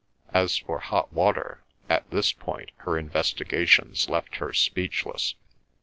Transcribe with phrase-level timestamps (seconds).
[0.33, 5.35] As for hot water—at this point her investigations left her speechless.